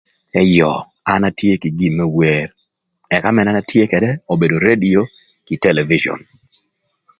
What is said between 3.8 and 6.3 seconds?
ködë, obedo redio kï telebicion.